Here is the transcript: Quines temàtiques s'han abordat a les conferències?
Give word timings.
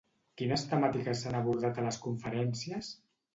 Quines 0.41 0.63
temàtiques 0.71 1.21
s'han 1.25 1.37
abordat 1.41 1.77
a 1.77 1.85
les 1.89 2.01
conferències? 2.07 2.91